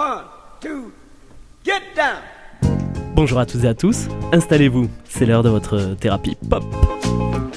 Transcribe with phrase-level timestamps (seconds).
[0.00, 0.24] One,
[0.62, 0.92] two,
[1.62, 2.22] get down.
[3.14, 6.64] Bonjour à toutes et à tous, installez-vous, c'est l'heure de votre thérapie pop.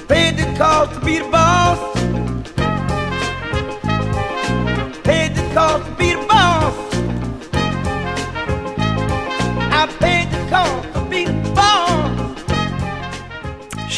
[0.08, 2.03] Paid the cost to be the boss.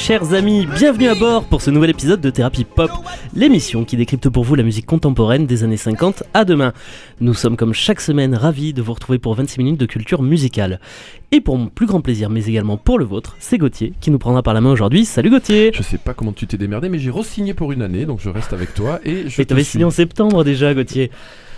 [0.06, 2.92] Chers amis, bienvenue à bord pour ce nouvel épisode de Thérapie Pop,
[3.34, 6.72] l'émission qui décrypte pour vous la musique contemporaine des années 50 à demain.
[7.18, 10.78] Nous sommes comme chaque semaine ravis de vous retrouver pour 26 minutes de culture musicale.
[11.32, 14.20] Et pour mon plus grand plaisir, mais également pour le vôtre, c'est Gauthier qui nous
[14.20, 15.04] prendra par la main aujourd'hui.
[15.04, 18.06] Salut Gauthier Je sais pas comment tu t'es démerdé, mais j'ai re-signé pour une année,
[18.06, 19.42] donc je reste avec toi et je.
[19.42, 21.10] Et t'avais signé en septembre déjà Gauthier.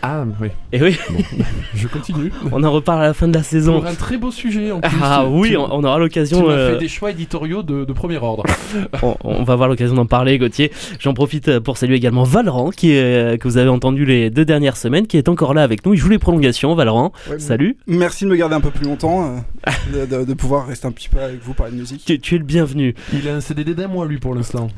[0.02, 1.18] Ah oui, Et oui, bon,
[1.74, 2.32] je continue.
[2.52, 3.80] on en reparle à la fin de la saison.
[3.80, 4.96] Pour un très beau sujet en plus.
[5.02, 6.46] Ah Tu- oui, tu- on on aura l'occasion...
[6.46, 8.44] m'as euh, fait des choix éditoriaux de, de premier ordre.
[9.02, 10.70] on, on va avoir l'occasion d'en parler, Gauthier.
[11.00, 14.76] J'en profite pour saluer également Valran, qui est, que vous avez entendu les deux dernières
[14.76, 15.94] semaines, qui est encore là avec nous.
[15.94, 17.12] Il joue les prolongations, Valran.
[17.28, 17.76] Ouais, Salut.
[17.88, 19.70] Merci de me garder un peu plus longtemps, euh,
[20.06, 22.04] de, de- de pouvoir rester un petit peu avec vous parler de musique.
[22.04, 22.94] Tu, tu es le bienvenu.
[23.12, 24.68] Il a un CDD d'un mois lui pour l'instant.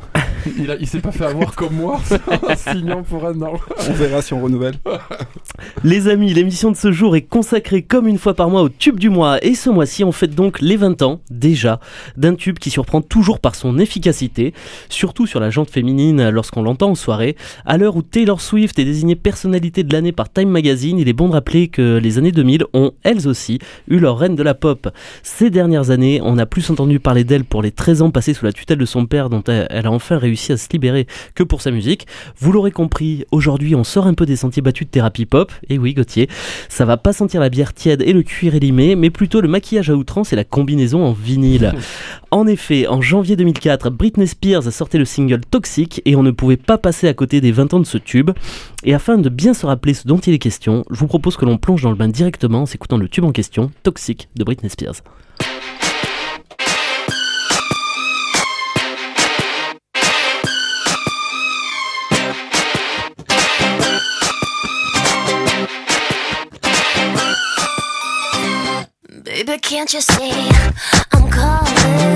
[0.58, 2.00] Il, a- il s'est pas fait avoir comme moi
[2.48, 3.52] en signant pour un an.
[3.88, 4.74] On verra si on renouvelle.
[5.84, 8.98] Les amis, l'émission de ce jour est consacrée comme une fois par mois au tube
[8.98, 9.42] du mois.
[9.44, 11.80] Et ce mois-ci, on fête donc les 20 ans, déjà,
[12.16, 14.54] d'un tube qui surprend toujours par son efficacité,
[14.88, 17.36] surtout sur la jante féminine lorsqu'on l'entend en soirée.
[17.64, 21.14] À l'heure où Taylor Swift est désignée personnalité de l'année par Time Magazine, il est
[21.14, 24.54] bon de rappeler que les années 2000 ont, elles aussi, eu leur reine de la
[24.54, 24.88] pop.
[25.22, 28.44] Ces dernières années, on a plus entendu parler d'elle pour les 13 ans passés sous
[28.44, 31.62] la tutelle de son père dont elle a enfin réussi à se libérer que pour
[31.62, 32.06] sa musique.
[32.38, 35.50] Vous l'aurez compris, aujourd'hui on sort un peu des sentiers battus de thérapie pop.
[35.70, 36.28] Et oui, Gauthier,
[36.68, 39.88] ça va pas sentir la bière tiède et le cuir élimé, mais plutôt le maquillage
[39.88, 41.74] à outrance et la combinaison en vinyle.
[42.32, 46.30] En effet, en janvier 2004, Britney Spears a sorti le single Toxic et on ne
[46.30, 48.30] pouvait pas passer à côté des 20 ans de ce tube.
[48.84, 51.44] Et afin de bien se rappeler ce dont il est question, je vous propose que
[51.44, 54.70] l'on plonge dans le bain directement en s'écoutant le tube en question, Toxic de Britney
[54.70, 55.02] Spears.
[69.60, 70.32] Can't you see
[71.12, 72.09] I'm calling?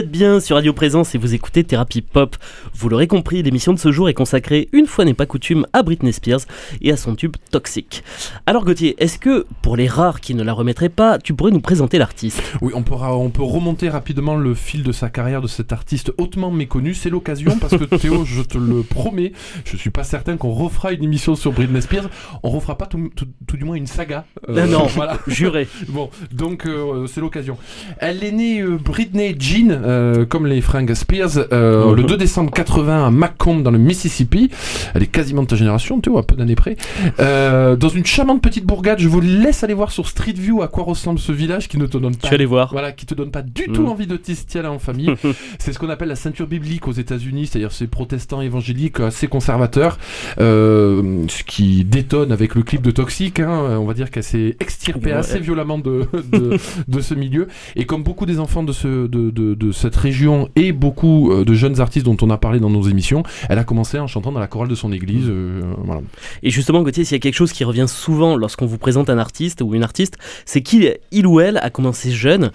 [0.00, 2.36] Vous êtes bien sur Radio Présence et vous écoutez Thérapie Pop.
[2.74, 5.82] Vous l'aurez compris, l'émission de ce jour est consacrée, une fois n'est pas coutume, à
[5.82, 6.40] Britney Spears
[6.82, 8.04] et à son tube Toxic.
[8.44, 11.62] Alors Gauthier, est-ce que, pour les rares qui ne la remettraient pas, tu pourrais nous
[11.62, 12.42] présenter l'artiste?
[12.60, 16.12] Oui, on, pourra, on peut remonter rapidement le fil de sa carrière de cet artiste
[16.18, 16.92] hautement méconnu.
[16.92, 19.32] C'est l'occasion parce que Théo, je te le promets,
[19.64, 22.10] je suis pas certain qu'on refera une émission sur Britney Spears.
[22.42, 24.26] On refera pas tout, tout- tout du moins une saga.
[24.50, 25.18] Euh, Ah non, voilà.
[25.26, 25.66] juré.
[25.88, 27.56] Bon, donc euh, c'est l'occasion.
[27.96, 29.70] Elle est née euh, Britney Jean,
[30.10, 31.94] euh, comme les fringues Spears, euh, Mhm.
[31.96, 34.50] le 2 décembre 80 à Macomb dans le Mississippi.
[34.94, 36.76] Elle est quasiment de ta génération, tu vois, à peu d'années près.
[37.20, 40.68] Euh, dans une charmante petite bourgade, je vous laisse aller voir sur Street View à
[40.68, 42.28] quoi ressemble ce village qui ne te donne pas.
[42.28, 42.68] Tu allais voir.
[42.72, 43.74] Voilà, qui te donne pas du Mhm.
[43.74, 45.14] tout envie de t'installer en famille.
[45.58, 49.98] c'est ce qu'on appelle la ceinture biblique aux États-Unis, c'est-à-dire ces protestants évangéliques assez conservateurs,
[50.44, 53.40] ce qui détonne avec le clip de Toxic.
[53.40, 53.76] hein.
[53.80, 55.12] on va dire qu'elle s'est extirpée Ouais.
[55.12, 56.56] assez violemment de, de,
[56.88, 57.48] de ce milieu.
[57.76, 61.44] Et comme beaucoup des enfants de, ce, de, de, de cette région et beaucoup euh,
[61.44, 64.32] de jeunes artistes dont on a parlé dans nos émissions, elle a commencé en chantant
[64.32, 65.26] dans la chorale de son église.
[65.28, 66.02] euh, voilà.
[66.42, 69.18] Et justement, Gauthier, s'il y a quelque chose qui revient souvent lorsqu'on vous présente un
[69.18, 72.50] artiste ou une artiste, c'est qu'il il ou elle a commencé jeune.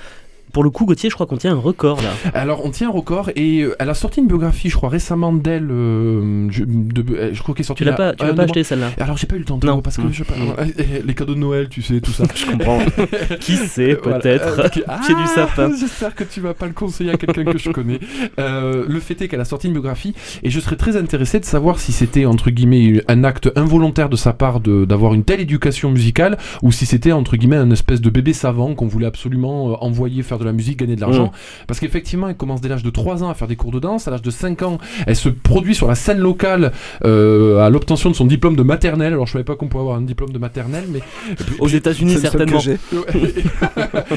[0.55, 2.11] Pour le coup, Gauthier, je crois qu'on tient un record là.
[2.33, 5.33] Alors, on tient un record et euh, elle a sorti une biographie, je crois, récemment
[5.33, 5.67] d'elle.
[5.69, 7.83] euh, je, de- euh, je crois qu'elle est sortie.
[7.83, 8.91] Tu l'as pas, tu l'as pas acheté celle-là.
[9.01, 9.75] Alors, j'ai pas eu le temps, Non.
[9.75, 10.13] non, parce que Mm.
[10.13, 11.03] je sais pas, Mm.
[11.05, 12.23] les cadeaux de Noël, tu sais, tout ça.
[12.33, 12.79] Je comprends.
[13.41, 14.19] Qui sait, Voilà.
[14.19, 14.69] peut-être.
[14.71, 15.71] Pied du Ah, sapin.
[15.77, 17.99] J'espère que tu vas pas le conseiller à quelqu'un que je connais.
[18.39, 21.45] Euh, le fait est qu'elle a sorti une biographie et je serais très intéressé de
[21.45, 25.41] savoir si c'était entre guillemets un acte involontaire de sa part de- d'avoir une telle
[25.41, 29.83] éducation musicale ou si c'était entre guillemets un espèce de bébé savant qu'on voulait absolument
[29.83, 31.31] envoyer faire de la musique, gagner de l'argent.
[31.67, 34.07] Parce qu'effectivement, elle commence dès l'âge de 3 ans à faire des cours de danse.
[34.07, 34.77] À l'âge de 5 ans,
[35.07, 36.71] elle se produit sur la scène locale
[37.03, 39.13] euh, à l'obtention de son diplôme de maternelle.
[39.13, 40.99] Alors je savais pas qu'on pouvait avoir un diplôme de maternelle, mais
[41.59, 42.59] Aux États-Unis, certainement.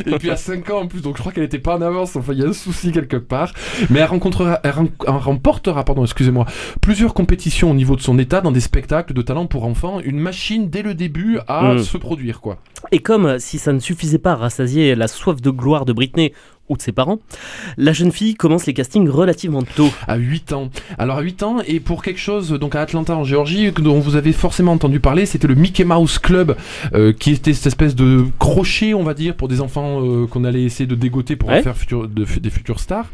[0.06, 2.16] et puis à 5 ans en plus, donc je crois qu'elle était pas en avance,
[2.16, 3.52] enfin il y a un souci quelque part.
[3.90, 6.46] Mais elle, rencontrera, elle, ren- elle remportera, pardon, excusez-moi,
[6.80, 10.18] plusieurs compétitions au niveau de son état dans des spectacles de talent pour enfants, une
[10.18, 11.78] machine dès le début à Mm.
[11.80, 12.58] se produire quoi.
[12.92, 15.92] Et comme euh, si ça ne suffisait pas à rassasier la soif de gloire de
[15.92, 16.32] Britney
[16.68, 17.18] ou de ses parents,
[17.76, 19.88] la jeune fille commence les castings relativement tôt.
[20.06, 20.70] À 8 ans.
[20.98, 24.16] Alors à 8 ans, et pour quelque chose donc à Atlanta en Géorgie, dont vous
[24.16, 26.56] avez forcément entendu parler, c'était le Mickey Mouse Club,
[26.94, 30.44] euh, qui était cette espèce de crochet, on va dire, pour des enfants euh, qu'on
[30.44, 33.06] allait essayer de dégoter pour en faire futur- de- des futures stars.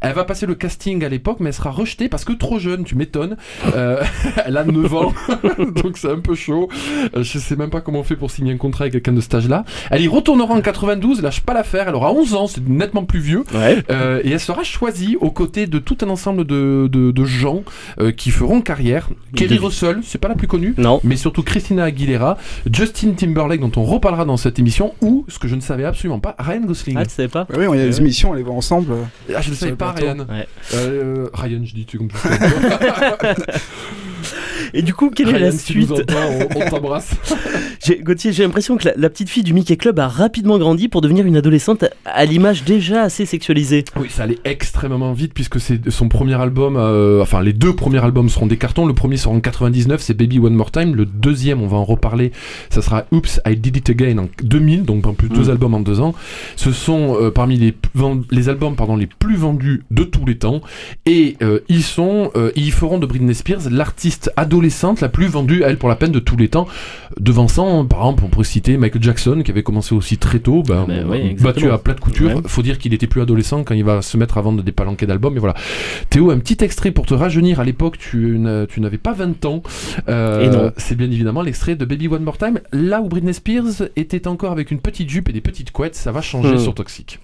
[0.00, 2.84] Elle va passer le casting à l'époque, mais elle sera rejetée parce que trop jeune,
[2.84, 3.36] tu m'étonnes.
[3.74, 4.02] Euh,
[4.46, 5.12] elle a 9 ans,
[5.82, 6.68] donc c'est un peu chaud.
[7.16, 9.34] Je sais même pas comment on fait pour signer un contrat avec quelqu'un de cet
[9.34, 9.64] âge-là.
[9.90, 13.18] Elle y retournera en 92, lâche pas l'affaire, elle aura 11 ans, c'est nettement plus
[13.18, 13.42] vieux.
[13.52, 13.82] Ouais.
[13.90, 17.64] Euh, et elle sera choisie aux côtés de tout un ensemble de, de, de gens
[18.00, 19.08] euh, qui feront carrière.
[19.34, 21.00] Kerry Russell, c'est pas la plus connue, Non.
[21.02, 22.38] mais surtout Christina Aguilera,
[22.70, 26.20] Justin Timberlake, dont on reparlera dans cette émission, ou, ce que je ne savais absolument
[26.20, 26.96] pas, Ryan Gosling.
[26.96, 28.00] Ah, tu savais pas Bah oui, il y a des Ouais.
[28.00, 28.92] émissions, on les voit ensemble.
[29.34, 29.90] Ah, je ne savais pas.
[29.92, 30.18] Ryan.
[30.20, 30.46] Ouais.
[30.74, 32.14] Euh, Ryan, je dis, tu comme tu
[34.74, 37.14] Et du coup, quelle est la si suite on, on t'embrasse.
[38.02, 41.00] Gauthier, j'ai l'impression que la, la petite fille du Mickey Club a rapidement grandi pour
[41.00, 43.84] devenir une adolescente à, l'image déjà assez sexualisée.
[43.96, 48.02] Oui, ça allait extrêmement vite puisque c'est son premier album, euh, enfin les deux premiers
[48.02, 48.86] albums seront des cartons.
[48.86, 50.96] Le premier sera en 99, c'est Baby One More Time.
[50.96, 52.32] Le deuxième, on va en reparler,
[52.70, 55.50] ça sera Oops, I Did It Again en 2000, donc en plus deux Mm.
[55.50, 56.14] albums en deux ans.
[56.56, 57.74] Ce sont euh, parmi les,
[58.30, 60.62] les albums pardon, les plus vendus de tous les temps
[61.06, 64.32] et euh, ils sont, ils feront de Britney Spears l'artiste
[64.64, 66.66] adolescente la plus vendue, elle pour la peine de tous les temps,
[67.20, 70.86] devançant par exemple on pourrait citer Michael Jackson qui avait commencé aussi très tôt, ben,
[70.88, 72.28] Ben oui, battu à plat de couture.
[72.36, 72.42] Ouais.
[72.46, 75.06] Faut dire qu'il était plus adolescent quand il va se mettre à vendre des palanquets
[75.06, 75.36] d'albums.
[75.36, 75.54] Et voilà.
[76.08, 77.60] Théo, un petit extrait pour te rajeunir.
[77.60, 79.62] À l'époque, tu, n'a- tu n'avais pas 20 ans.
[80.08, 80.70] Euh.
[80.78, 82.60] C'est bien évidemment l'extrait de Baby One More Time.
[82.72, 86.10] Là où Britney Spears était encore avec une petite jupe et des petites couettes, ça
[86.12, 86.58] va changer Hmm.
[86.58, 87.18] sur Toxic.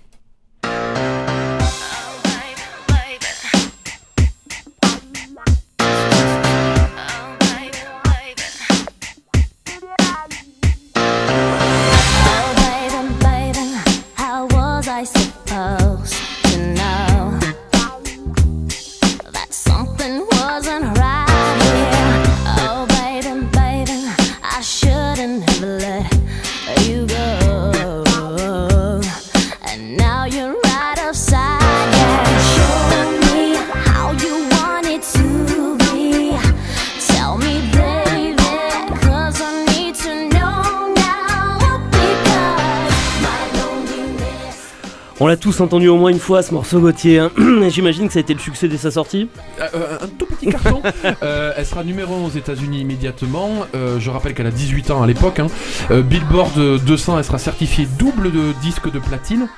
[45.50, 47.18] Tous entendu au moins une fois ce morceau Gauthier.
[47.18, 47.30] hein.
[47.70, 49.28] J'imagine que ça a été le succès dès sa sortie.
[49.60, 50.80] Euh, euh, un tout petit carton.
[51.22, 53.66] Euh, elle sera numéro 1 aux États-Unis immédiatement.
[53.74, 55.40] Je rappelle qu'elle a 18 ans à l'époque.
[55.40, 55.48] hein.
[55.90, 59.48] Billboard 200, elle sera certifiée double de disque de platine.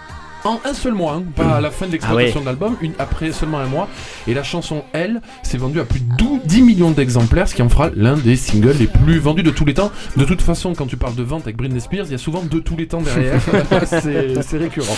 [0.44, 2.92] En un seul mois, hein, pas à la fin de l'exploitation Ah de l'album, une
[2.98, 3.88] après seulement un mois.
[4.26, 7.62] Et la chanson Elle s'est vendue à plus de 12 10 millions d'exemplaires, ce qui
[7.62, 9.90] en fera l'un des singles les plus vendus de tous les temps.
[10.16, 12.42] De toute façon, quand tu parles de vente avec Britney Spears, il y a souvent
[12.42, 13.40] de tous les temps derrière.
[13.86, 14.96] c'est c'est récurrent.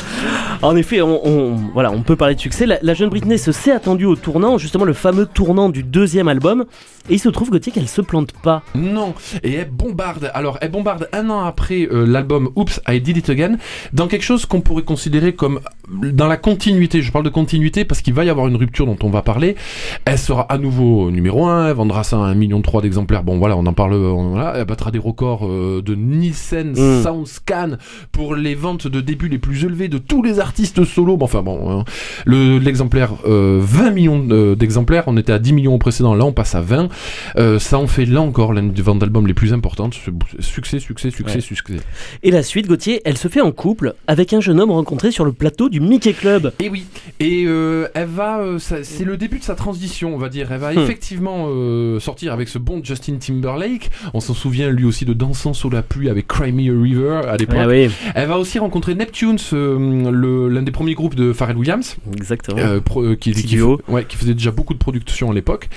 [0.63, 2.67] En effet, on, on- voilà, on peut parler de succès.
[2.67, 6.29] La, la jeune Britney se s'est attendue au tournant, justement le fameux tournant du deuxième
[6.29, 6.65] album.
[7.11, 8.63] Et il se trouve, Gauthier, qu'elle se plante pas.
[8.75, 10.31] Non, et elle bombarde.
[10.33, 13.57] Alors, elle bombarde un an après euh, l'album Oops, I Did It Again,
[13.93, 15.61] dans quelque chose qu'on pourrait considérer comme
[16.03, 17.03] euh, dans la continuité.
[17.03, 19.57] Je parle de continuité parce qu'il va y avoir une rupture dont on va parler.
[20.05, 23.23] Elle sera à nouveau numéro 1, elle vendra ça à 1,3 million d'exemplaires.
[23.23, 23.95] Bon, voilà, on en parle.
[23.95, 27.03] on- voilà, elle battra des records euh, de Nielsen Mm.
[27.03, 27.71] SoundScan
[28.13, 31.17] pour les ventes de début les plus élevées de tous les artistes solo.
[31.17, 31.85] Bon, enfin, bon, hein.
[32.25, 35.05] le l'exemplaire euh, 20 millions de- d'exemplaires.
[35.07, 36.89] On était à 10 millions au précédent, là on passe à 20.
[37.37, 39.95] Euh, ça en fait là encore l'une des ventes d'albums les plus importantes.
[40.41, 41.41] Succès, succès, succès, Ouais.
[41.41, 41.75] succès.
[42.23, 45.24] Et la suite, Gauthier, elle se fait en couple avec un jeune homme rencontré sur
[45.25, 46.53] le plateau du Mickey Club.
[46.61, 46.85] Et oui,
[47.21, 50.51] et euh, elle va, euh, c'est le début de sa transition, on va dire.
[50.53, 50.79] Elle va Hmm.
[50.79, 53.91] effectivement euh, sortir avec ce bon Justin Timberlake.
[54.13, 57.21] On s'en souvient lui aussi de Dansant sous la pluie avec Cry Me a River
[57.29, 57.57] à l'époque.
[57.61, 61.97] Ah oui, Elle va aussi rencontrer Neptunes, l'un des premiers groupes de Pharrell Williams.
[62.17, 62.81] exactement.
[62.85, 65.69] Pro- qui, qui, ouais, qui faisait déjà beaucoup de production à l'époque.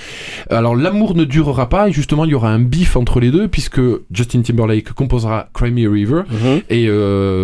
[0.49, 3.47] Alors l'amour ne durera pas et justement il y aura un bif entre les deux
[3.47, 6.61] puisque Justin Timberlake composera Cry Me a River Mhm.
[6.69, 6.87] et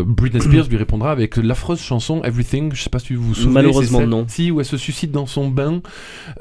[0.05, 1.92] Britney Spears lui répondra avec l'affreuse chanson
[2.23, 2.71] Everything.
[2.73, 3.53] Je sais pas si vous vous souvenez.
[3.53, 4.25] Malheureusement, celle- non.
[4.27, 5.81] Si où elle se suicide dans son bain.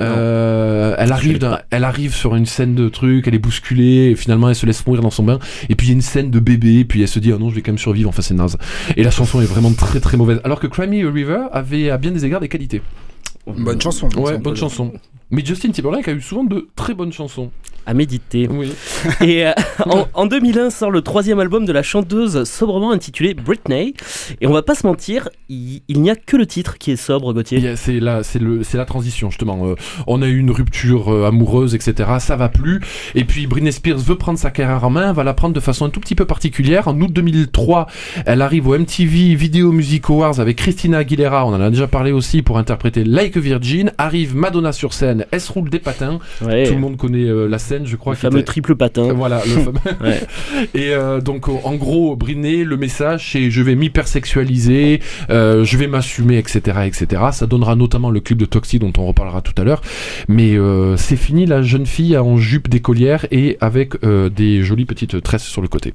[0.00, 4.16] Euh, elle arrive, dans- elle arrive sur une scène de truc, elle est bousculée et
[4.16, 5.38] finalement elle se laisse mourir dans son bain.
[5.68, 7.50] Et puis il y a une scène de bébé, puis elle se dit ah non
[7.50, 8.08] je vais quand même survivre.
[8.08, 8.56] Enfin c'est naze.
[8.96, 10.40] Et la chanson est vraiment très très mauvaise.
[10.44, 12.82] Alors que Cry Me a River avait à bien des égards des qualités.
[13.46, 14.08] Bonne chanson.
[14.16, 14.92] Ouais, bonne chanson.
[15.32, 17.50] Mais Justin Timberlake a eu souvent de très bonnes chansons.
[17.84, 18.48] À méditer.
[18.48, 18.72] Oui.
[19.22, 19.52] Et euh,
[19.86, 23.94] en, en 2001 sort le troisième album de la chanteuse sobrement intitulé Britney.
[24.40, 26.96] Et on va pas se mentir, il, il n'y a que le titre qui est
[26.96, 27.58] sobre, Gauthier.
[27.58, 29.66] Yeah, c'est la, c'est le, c'est la transition justement.
[29.66, 29.74] Euh,
[30.06, 32.10] on a eu une rupture euh, amoureuse, etc.
[32.20, 32.80] Ça va plus.
[33.16, 35.12] Et puis Britney Spears veut prendre sa carrière en main.
[35.12, 36.86] Va la prendre de façon un tout petit peu particulière.
[36.86, 37.88] En août 2003,
[38.26, 41.46] elle arrive au MTV Video Music Awards avec Christina Aguilera.
[41.46, 43.92] On en a déjà parlé aussi pour interpréter Like a Virgin.
[43.98, 45.21] Arrive Madonna sur scène.
[45.30, 46.18] Elle se roule des patins.
[46.42, 46.66] Ouais.
[46.66, 48.12] Tout le monde connaît euh, la scène, je crois.
[48.14, 49.12] le fameux était- triple patin.
[49.12, 49.78] Voilà, le fameux.
[50.02, 50.20] Ouais.
[50.74, 55.00] Et euh, donc, euh, en gros, Britney, le message, c'est je vais m'hypersexualiser,
[55.30, 57.22] euh, je vais m'assumer, etc., etc.
[57.32, 59.82] Ça donnera notamment le clip de Toxic dont on reparlera tout à l'heure.
[60.28, 60.56] Mais
[60.96, 65.62] c'est fini la jeune fille en jupe d'écolière et avec des jolies petites tresses sur
[65.62, 65.94] le côté.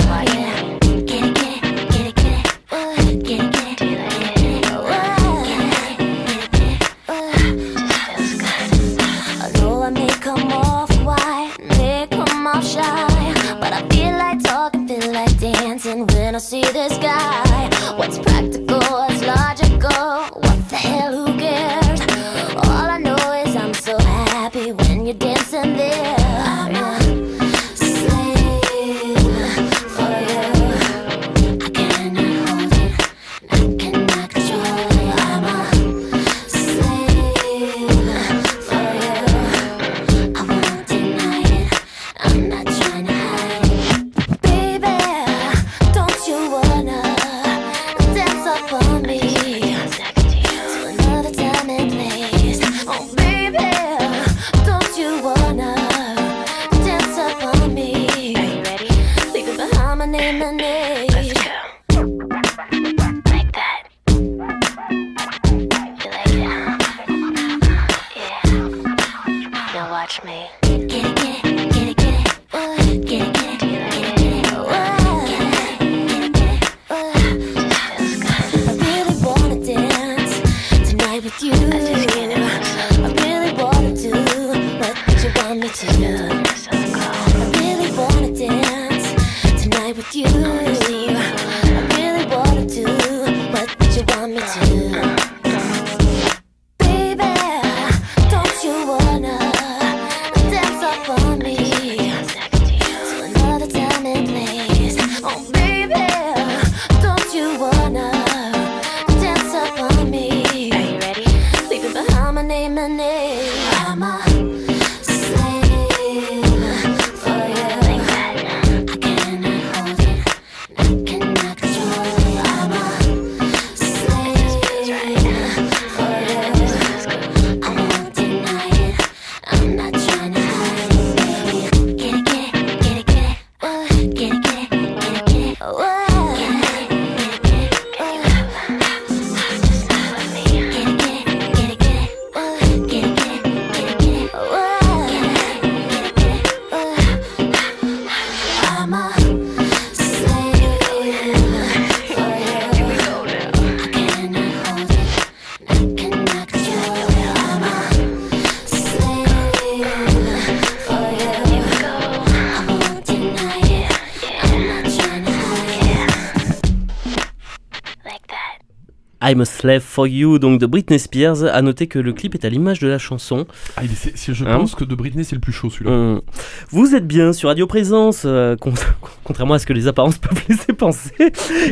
[169.31, 171.43] I'm a Slave for You, donc de Britney Spears.
[171.45, 173.45] À noter que le clip est à l'image de la chanson.
[173.77, 175.91] Ah, il est- je Hein pense que de Britney, c'est le plus chaud celui-là.
[175.91, 176.21] Hum.
[176.69, 178.73] Vous êtes bien sur Radio Présence, euh, con-
[179.23, 181.11] contrairement à ce que les apparences peuvent laisser penser,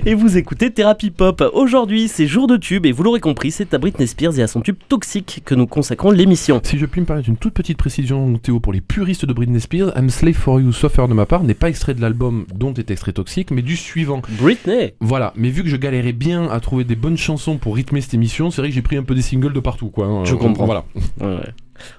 [0.05, 1.43] et vous écoutez Thérapie Pop.
[1.53, 4.47] Aujourd'hui, c'est jour de tube, et vous l'aurez compris, c'est à Britney Spears et à
[4.47, 6.61] son tube toxique que nous consacrons l'émission.
[6.63, 9.59] Si je puis me permettre une toute petite précision, Théo, pour les puristes de Britney
[9.59, 12.73] Spears, I'm Slave for You, sauf de ma part, n'est pas extrait de l'album dont
[12.73, 14.21] est extrait Toxique, mais du suivant.
[14.39, 18.01] Britney Voilà, mais vu que je galérais bien à trouver des bonnes chansons pour rythmer
[18.01, 20.05] cette émission, c'est vrai que j'ai pris un peu des singles de partout, quoi.
[20.05, 20.25] hein.
[20.25, 20.65] Je comprends.
[20.65, 20.83] Voilà.
[21.19, 21.49] Ouais, ouais.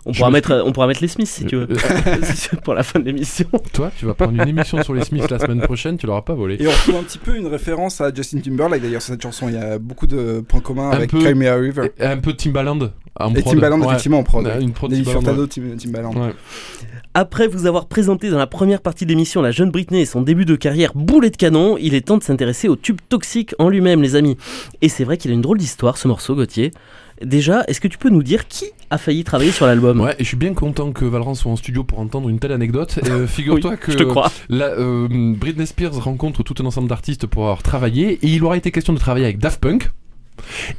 [0.07, 2.83] On pourra, me mettre, on pourra mettre les Smiths si tu veux, Euh, pour la
[2.83, 3.47] fin de l'émission.
[3.73, 6.35] Toi, tu vas prendre une émission sur les Smiths la semaine prochaine, tu l'auras pas
[6.35, 6.57] volé.
[6.61, 9.49] Et on retrouve un petit peu une référence à Justin Timberlake d'ailleurs sur cette chanson.
[9.49, 11.19] Il y a beaucoup de points communs Un avec peu.
[11.19, 11.91] River.
[11.99, 12.79] Et Un peu Timbaland.
[13.19, 13.55] en Et prod.
[13.55, 13.87] Timbaland, Ouais.
[13.89, 14.47] effectivement, en prod.
[14.47, 15.47] Ouais, Une prod Timbaland.
[15.47, 16.13] Tim- Timbaland.
[16.15, 16.33] Ouais.
[17.13, 20.23] Après vous avoir présenté dans la première partie de l'émission la jeune Britney et son
[20.23, 23.69] début de carrière boulet de canon, il est temps de s'intéresser au tube toxique en
[23.69, 24.37] lui-même, les amis.
[24.81, 26.71] Et c'est vrai qu'il a une drôle d'histoire, ce morceau, Gauthier.
[27.21, 30.25] Déjà, est-ce que tu peux nous dire qui a failli travailler sur l'album Ouais, et
[30.25, 32.99] je suis bien content que Valran soit en studio pour entendre une telle anecdote.
[33.09, 34.31] Euh, Figure-toi Oui, que Je te crois.
[34.49, 38.57] la, euh, Britney Spears rencontre tout un ensemble d'artistes pour avoir travaillé, et il aura
[38.57, 39.91] été question de travailler avec Daft Punk.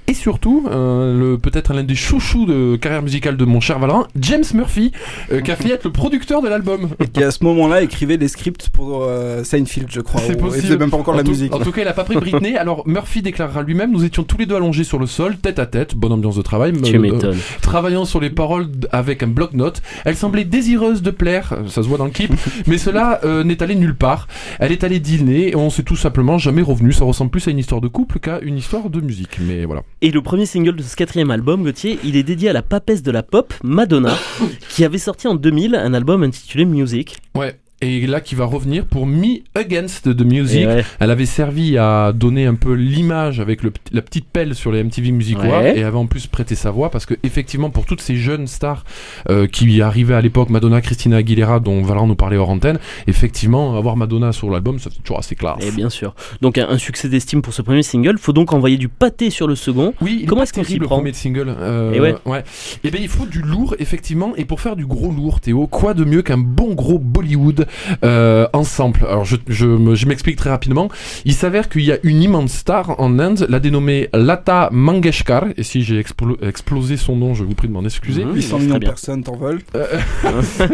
[0.08, 4.43] Et surtout, euh, peut-être l'un des chouchous de carrière musicale de mon cher Valran, James
[4.54, 4.91] Murphy,
[5.32, 6.89] euh, qui a fait être le producteur de l'album.
[7.13, 10.21] Qui à ce moment-là écrivait les scripts pour euh, Seinfeld, je crois.
[10.28, 10.58] C'est possible.
[10.58, 11.54] Il faisait même pas encore en la tout, musique.
[11.54, 12.58] En tout cas, il a pas pris Britney.
[12.58, 15.65] Alors Murphy déclarera lui-même Nous étions tous les deux allongés sur le sol, tête à
[15.65, 16.74] tête, bonne ambiance de travail.
[16.82, 17.38] Tu euh, m'étonnes.
[17.62, 19.82] travaillant sur les paroles avec un bloc-notes.
[20.06, 22.34] Elle semblait désireuse de plaire, ça se voit dans le clip,
[22.67, 24.28] mais cela euh, n'est allé nulle part.
[24.60, 26.93] Elle est allée dîner et on s'est tout simplement jamais revenu.
[26.93, 29.38] Ça ressemble plus à une histoire de couple qu'à une histoire de musique.
[29.39, 29.84] Mais voilà.
[30.02, 33.04] Et le premier single de ce quatrième album, Gauthier, il est dédié à la papesse
[33.04, 34.16] de la pop, Madonna,
[34.70, 37.18] qui avait sorti en 2000 un album intitulé Music.
[37.36, 37.60] Ouais.
[37.82, 40.62] Et là, qui va revenir pour Me Against the Music.
[40.62, 40.86] Et ouais.
[41.00, 44.84] Elle avait servi à donner un peu l'image avec le, la petite pelle sur les
[44.84, 45.78] MTV Music Ouais.
[45.80, 48.84] et avait en plus prêté sa voix parce que effectivement pour toutes ces jeunes stars
[49.30, 53.76] euh, qui arrivaient à l'époque, Madonna, Christina Aguilera dont Valent nous parlait hors antenne, effectivement
[53.78, 55.63] avoir Madonna sur l'album ça fait toujours assez classe.
[55.65, 56.13] Et bien sûr.
[56.41, 58.17] Donc un, un succès d'estime pour ce premier single.
[58.20, 59.94] Faut donc envoyer du pâté sur le second.
[60.02, 61.56] Oui, Comment est est-ce qu'on s'y terrible le prend premier single.
[61.60, 62.44] euh, Et ouais.
[62.84, 65.94] Et ben il faut du lourd effectivement et pour faire du gros lourd, Théo, quoi
[65.94, 67.67] de mieux qu'un bon gros Bollywood
[68.04, 69.02] euh, ensemble.
[69.08, 70.90] Alors je, je, je m'explique très rapidement.
[71.26, 75.46] Il s'avère qu'il y a une immense star en Inde, la dénommée Lata Mangeshkar.
[75.58, 78.26] Et si j'ai explo- explosé son nom, je vous prie de m'en excuser.
[78.26, 78.36] Mhm.
[78.36, 79.62] 800 Très millions de personnes t'en veulent.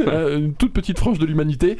[0.07, 1.77] Euh, une toute petite frange de l'humanité,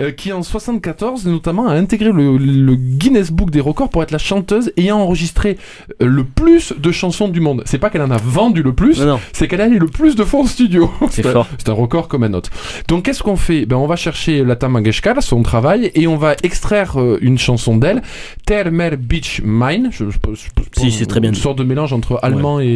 [0.00, 4.10] euh, qui en 74 notamment a intégré le, le Guinness Book des records pour être
[4.10, 5.58] la chanteuse ayant enregistré
[6.02, 7.62] euh, le plus de chansons du monde.
[7.66, 9.02] C'est pas qu'elle en a vendu le plus,
[9.32, 10.90] c'est qu'elle a allé le plus de fois en studio.
[11.10, 11.46] c'est un- fort.
[11.58, 12.50] C'est un record comme un autre.
[12.88, 13.66] Donc qu'est-ce qu'on fait?
[13.66, 17.78] Ben, On va chercher Lata Mangeshkar, son travail, et on va extraire euh, une chanson
[17.78, 18.02] d'elle,
[18.44, 19.88] Ter Mer Beach Mine.
[19.90, 22.66] Je, je- je- Si, c'est très bien Une sorte de mélange entre allemand et,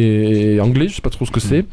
[0.55, 1.63] et anglais, je sais pas trop ce que c'est.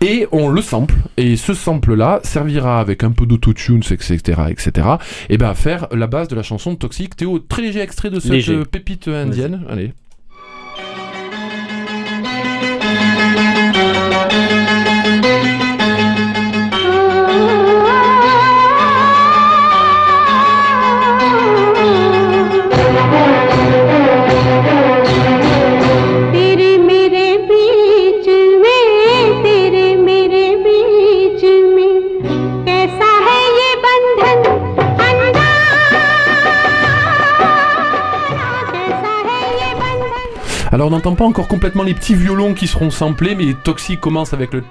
[0.00, 4.18] Et on le sample, et ce sample-là servira avec un peu d'autotune, etc.,
[4.50, 4.88] etc.,
[5.30, 7.14] et ben à faire la base de la chanson Toxique.
[7.14, 8.54] Théo, très léger extrait de cette Léger.
[8.54, 9.62] euh, pépite indienne.
[9.70, 9.92] Allez.
[40.74, 44.32] Alors on n'entend pas encore complètement les petits violons qui seront samplés, mais Toxic commence
[44.32, 44.62] avec le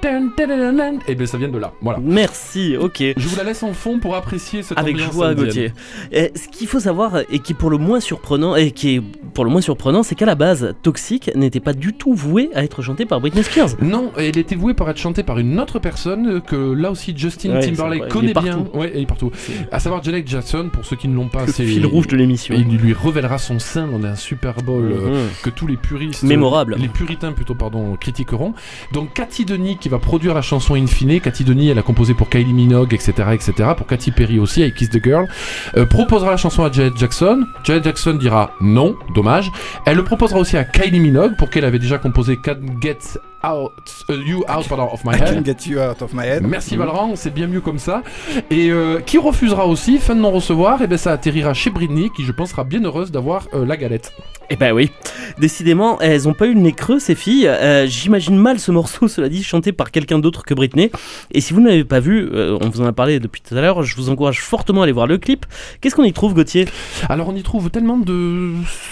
[1.07, 1.73] et bien ça vient de là.
[1.81, 1.99] Voilà.
[2.01, 3.03] Merci, ok.
[3.15, 5.35] Je vous la laisse en fond pour apprécier cette Avec joie.
[5.35, 5.73] Gauthier.
[6.11, 9.01] Et ce qu'il faut savoir, et qui est pour le moins surprenant, et qui est
[9.35, 12.63] pour le moins surprenant, c'est qu'à la base, Toxic n'était pas du tout voué à
[12.63, 13.69] être chanté par Britney Spears.
[13.79, 17.51] Non, elle était vouée pour être chantée par une autre personne que là aussi Justin
[17.51, 18.65] Ouais, Timberlake connaît bien.
[18.73, 19.29] Ouais, il est partout.
[19.71, 22.17] À savoir Janet Jackson, pour ceux qui ne l'ont pas, Le c'est fil rouge de
[22.17, 22.55] l'émission.
[22.57, 25.27] Il lui révélera son sein dans un Super Bowl euh, Mhm.
[25.43, 26.75] que tous les puristes, Mémorable.
[26.79, 28.53] les puritains plutôt pardon, critiqueront.
[28.93, 31.19] Donc Cathy Denis qui va produire la chanson In Fine.
[31.19, 33.69] Cathy Denis, elle a composé pour Kylie Minogue, etc., etc.
[33.75, 35.27] Pour Katy Perry aussi, avec Kiss the Girl.
[35.75, 37.45] Euh, proposera la chanson à Janet Jackson.
[37.63, 39.51] Janet Jackson dira non, dommage.
[39.85, 43.71] Elle le proposera aussi à Kylie Minogue, pour qu'elle avait déjà composé Can't Get out,
[44.09, 45.45] euh, you out pardon, of my I can head.
[45.45, 46.43] get you out of my head.
[46.45, 48.03] Merci Valran, c'est bien mieux comme ça.
[48.49, 52.23] Et euh, qui refusera aussi, fin de non-recevoir, et ben ça atterrira chez Britney, qui
[52.23, 54.13] je pense sera bien heureuse d'avoir euh, la galette.
[54.49, 54.91] Eh ben oui.
[55.39, 57.47] Décidément, elles ont pas eu le nez creux, ces filles.
[57.47, 60.91] Euh, J'imagine mal ce morceau, cela dit, chanté par quelqu'un d'autre que Britney.
[61.31, 63.55] Et si vous ne l'avez pas vu, euh, on vous en a parlé depuis tout
[63.55, 65.45] à l'heure, je vous encourage fortement à aller voir le clip.
[65.79, 66.65] Qu'est-ce qu'on y trouve, Gauthier?
[67.07, 68.51] Alors on y trouve tellement de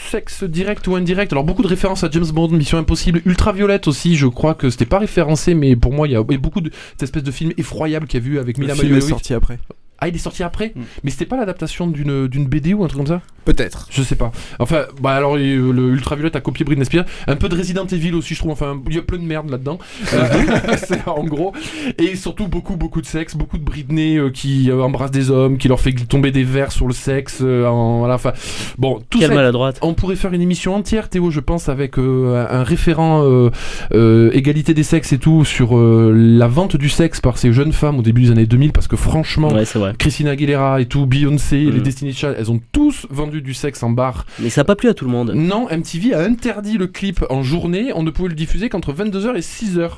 [0.09, 1.33] sexe direct ou indirect.
[1.33, 4.15] Alors beaucoup de références à James Bond, Mission Impossible, Ultraviolette aussi.
[4.15, 7.03] Je crois que c'était pas référencé, mais pour moi il y a, beaucoup de cette
[7.03, 9.03] espèce de film effroyable qu'il y a vu avec Mila Jovovich.
[9.03, 9.59] sorti après.
[10.01, 10.81] Ah il est sorti après, Mm.
[11.03, 13.87] mais c'était pas l'adaptation d'une d'une BD ou un truc comme ça Peut-être.
[13.89, 14.31] Je sais pas.
[14.59, 18.35] Enfin, bah alors le Ultraviolette a copié Britney Spears, un peu de Resident Evil aussi,
[18.35, 18.51] je trouve.
[18.51, 19.79] Enfin, il y a plein de merde là-dedans.
[20.13, 20.27] Euh,
[20.77, 21.53] c'est en gros,
[21.97, 25.57] et surtout beaucoup, beaucoup de sexe, beaucoup de Britney euh, qui euh, embrasse des hommes,
[25.57, 27.39] qui leur fait tomber des verres sur le sexe.
[27.41, 28.33] euh, en, voilà, enfin,
[28.77, 29.35] bon, tout Quelle ça.
[29.35, 29.79] maladroite.
[29.81, 33.49] On pourrait faire une émission entière, Théo, je pense, avec euh, un un référent euh,
[33.93, 37.73] euh, égalité des sexes et tout sur euh, la vente du sexe par ces jeunes
[37.73, 39.51] femmes au début des années 2000, parce que franchement.
[39.53, 39.88] Ouais, c'est vrai.
[39.97, 41.69] Christina Aguilera et tout, Beyoncé, Mm.
[41.71, 44.75] les Destiny's Child, elles ont tous vendu du sexe en bar Mais ça n'a pas
[44.75, 45.31] plu à tout le monde.
[45.35, 47.91] non, MTV a interdit le clip en journée.
[47.95, 49.89] On ne pouvait le diffuser qu'entre 22h et 6h.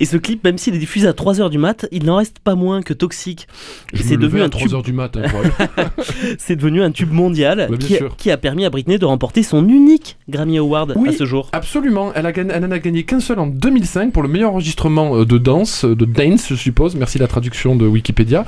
[0.00, 2.54] Et ce clip, même s'il est diffusé à 3h du mat, il n'en reste pas
[2.54, 3.46] moins que toxique.
[3.94, 5.22] C'est devenu un tube 3h du matin.
[5.28, 5.84] quoi.
[6.38, 8.16] C'est devenu un tube mondial Bah, qui, a, sûr.
[8.16, 11.08] qui a permis à Britney de remporter son unique Grammy Award Oui.
[11.08, 11.48] à ce jour.
[11.52, 12.12] Absolument.
[12.14, 15.16] Elle, a gagné, elle en a gagné qu'un seul en 2005 pour le meilleur enregistrement
[15.16, 16.94] euh, de danse, euh, de dance, je suppose.
[16.96, 18.44] Merci la traduction de Wikipédia.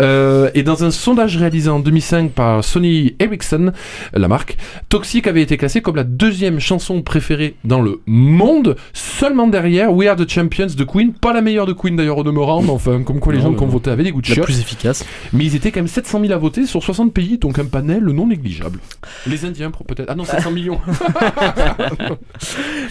[0.00, 3.72] Euh, et dans un sondage réalisé en 2005 par Sony Ericsson,
[4.14, 4.56] la marque,
[4.88, 10.08] Toxic avait été classée comme la deuxième chanson préférée dans le monde, seulement derrière We
[10.08, 11.14] Are the Champions de Queen.
[11.14, 13.62] Pas la meilleure de Queen d'ailleurs au demeurant, mais enfin, comme quoi les gens qui
[13.62, 15.06] ont voté avaient des goûts de La plus efficace.
[15.32, 18.04] Mais ils étaient quand même 700 000 à voter sur 60 pays, donc un panel
[18.04, 18.78] non négligeable.
[19.26, 20.10] Les Indiens, peut-être.
[20.10, 20.78] Ah non, 700 millions.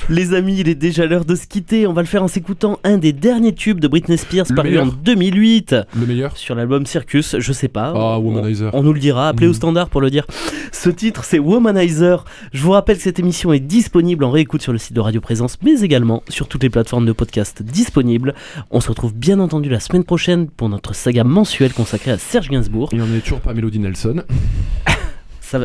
[0.08, 1.88] Les amis, il est déjà l'heure de se quitter.
[1.88, 4.70] On va le faire en s'écoutant un des derniers tubes de Britney Spears Le paru
[4.70, 4.84] meilleur.
[4.86, 6.38] en 2008 Le meilleur.
[6.38, 7.36] sur l'album Circus.
[7.40, 7.92] Je sais pas.
[7.96, 8.70] Ah, On- Womanizer.
[8.74, 9.30] On nous le dira.
[9.30, 9.56] Appelez au Mhm.
[9.56, 10.28] standard pour le dire.
[10.72, 12.24] Ce titre, c'est Womanizer.
[12.54, 15.22] Je vous rappelle que cette émission est disponible en réécoute sur le site de Radio
[15.22, 18.36] Présence, mais également sur toutes les plateformes de podcast disponibles.
[18.70, 22.50] On se retrouve bien entendu la semaine prochaine pour notre saga mensuelle consacrée à Serge
[22.50, 22.90] Gainsbourg.
[22.92, 24.22] Il n'y en est toujours pas Melody Nelson.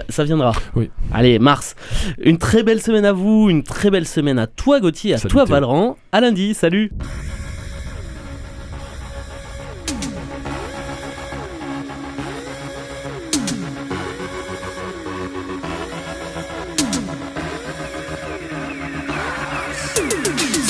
[0.08, 0.52] Ça, viendra.
[0.74, 0.90] Oui.
[1.12, 1.74] Allez, Mars.
[2.18, 5.32] Une très belle semaine à vous, une très belle semaine à toi Gauthier, à Salut,
[5.32, 5.44] toi.
[5.46, 5.96] Valran.
[6.12, 6.90] À lundi, salut.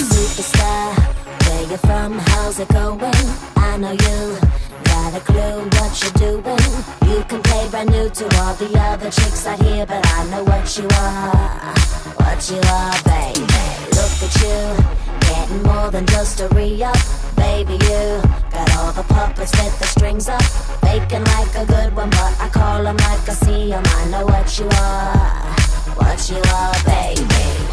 [0.00, 0.94] Superstar,
[1.46, 2.18] where you from?
[2.18, 3.00] How's it going?
[3.56, 4.38] I know you
[4.84, 6.59] got a clue what you're doing.
[7.70, 11.74] Brand new to all the other chicks out here, but I know what you are,
[12.16, 13.40] what you are, baby.
[13.94, 14.58] Look at you,
[15.20, 16.98] getting more than just a re-up,
[17.36, 17.74] baby.
[17.74, 20.42] You got all the puppets with the strings up,
[20.82, 23.84] faking like a good one, but I call 'em like I see 'em.
[23.86, 25.54] I know what you are,
[25.94, 27.69] what you are, baby.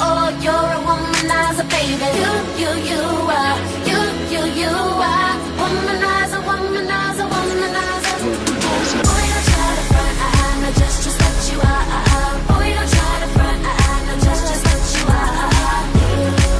[0.00, 2.08] Oh, you're a womanizer, baby.
[2.22, 3.02] You, you, you
[3.38, 3.56] are,
[3.88, 4.00] you,
[4.32, 8.16] you, you are, womanizer, womanizer, womanizer.
[8.18, 11.84] Boy, don't try to front, I, I know just, just what you are.
[11.96, 12.32] Uh-uh.
[12.48, 15.32] Boy, don't try to front, I, I know just, just what you are.
[15.44, 15.82] Uh-uh.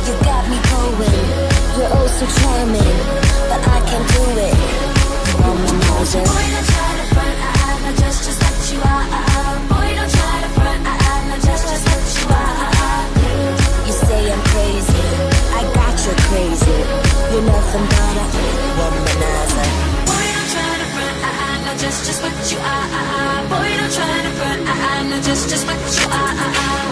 [0.07, 1.27] You got me going,
[1.79, 2.99] you're oh so charming,
[3.51, 4.55] but I can't do it.
[5.39, 6.25] Womanizer.
[6.27, 6.58] Boy,
[25.39, 26.35] that's just what you are.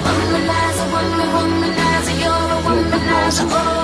[0.07, 3.49] Womanizer, woman, womanizer, you're a womanizer.
[3.51, 3.76] Oh.